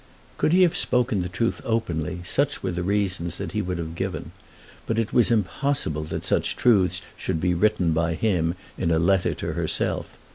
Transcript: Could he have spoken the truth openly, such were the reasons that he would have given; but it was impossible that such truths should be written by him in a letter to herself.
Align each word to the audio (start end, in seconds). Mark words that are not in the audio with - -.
Could 0.39 0.51
he 0.51 0.63
have 0.63 0.75
spoken 0.75 1.21
the 1.21 1.29
truth 1.29 1.61
openly, 1.63 2.21
such 2.25 2.63
were 2.63 2.71
the 2.71 2.81
reasons 2.81 3.37
that 3.37 3.51
he 3.51 3.61
would 3.61 3.77
have 3.77 3.93
given; 3.93 4.31
but 4.87 4.97
it 4.97 5.13
was 5.13 5.29
impossible 5.29 6.05
that 6.05 6.25
such 6.25 6.55
truths 6.55 7.03
should 7.15 7.39
be 7.39 7.53
written 7.53 7.91
by 7.93 8.15
him 8.15 8.55
in 8.79 8.89
a 8.89 8.97
letter 8.97 9.35
to 9.35 9.53
herself. 9.53 10.17